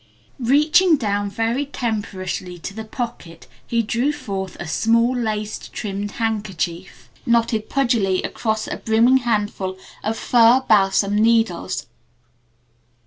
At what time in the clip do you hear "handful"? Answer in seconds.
9.17-9.77